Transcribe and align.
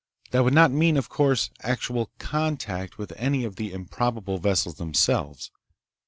That 0.31 0.43
would 0.43 0.55
not 0.55 0.71
mean, 0.71 0.97
of 0.97 1.09
course, 1.09 1.51
actual 1.61 2.09
contact 2.17 2.97
with 2.97 3.13
any 3.17 3.43
of 3.43 3.55
the 3.57 3.71
improbable 3.71 4.39
vessels 4.39 4.77
themselves. 4.77 5.51